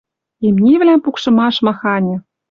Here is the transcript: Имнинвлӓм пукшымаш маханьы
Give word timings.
Имнинвлӓм 0.47 0.99
пукшымаш 1.05 1.55
маханьы 1.65 2.15